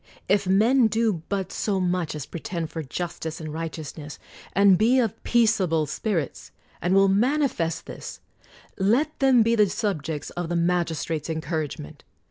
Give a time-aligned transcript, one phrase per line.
[0.27, 4.17] If men do but so much as pretend for justice and right eousness,
[4.53, 8.19] and be of peaceable spirits, and will manifest this,
[8.79, 12.03] let them be the subjects of the magistrate's encouragement.